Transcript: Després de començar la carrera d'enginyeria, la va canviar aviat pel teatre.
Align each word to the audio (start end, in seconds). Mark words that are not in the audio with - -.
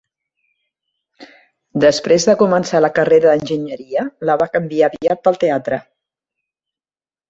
Després 1.83 2.25
de 2.31 2.35
començar 2.41 2.83
la 2.87 2.91
carrera 2.97 3.29
d'enginyeria, 3.37 4.09
la 4.33 4.41
va 4.45 4.51
canviar 4.59 4.93
aviat 4.93 5.27
pel 5.31 5.43
teatre. 5.49 5.85